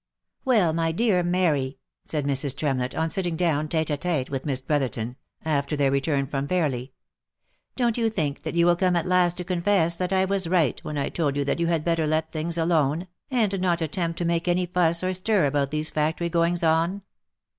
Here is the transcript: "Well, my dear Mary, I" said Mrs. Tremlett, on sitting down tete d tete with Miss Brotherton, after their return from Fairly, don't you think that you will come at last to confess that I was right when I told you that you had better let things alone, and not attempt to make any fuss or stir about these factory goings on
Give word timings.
"Well, 0.45 0.73
my 0.73 0.91
dear 0.91 1.21
Mary, 1.21 1.77
I" 1.77 2.09
said 2.09 2.25
Mrs. 2.25 2.57
Tremlett, 2.57 2.95
on 2.95 3.11
sitting 3.11 3.35
down 3.37 3.67
tete 3.67 3.85
d 3.89 3.97
tete 3.97 4.31
with 4.31 4.47
Miss 4.47 4.59
Brotherton, 4.59 5.15
after 5.45 5.75
their 5.75 5.91
return 5.91 6.25
from 6.25 6.47
Fairly, 6.47 6.93
don't 7.75 7.99
you 7.99 8.09
think 8.09 8.41
that 8.41 8.55
you 8.55 8.65
will 8.65 8.75
come 8.75 8.95
at 8.95 9.05
last 9.05 9.37
to 9.37 9.43
confess 9.43 9.95
that 9.97 10.11
I 10.11 10.25
was 10.25 10.47
right 10.49 10.83
when 10.83 10.97
I 10.97 11.09
told 11.09 11.35
you 11.37 11.45
that 11.45 11.59
you 11.59 11.67
had 11.67 11.85
better 11.85 12.07
let 12.07 12.31
things 12.31 12.57
alone, 12.57 13.09
and 13.29 13.61
not 13.61 13.79
attempt 13.79 14.17
to 14.17 14.25
make 14.25 14.47
any 14.47 14.65
fuss 14.65 15.03
or 15.03 15.13
stir 15.13 15.45
about 15.45 15.69
these 15.69 15.91
factory 15.91 16.29
goings 16.29 16.63
on 16.63 17.03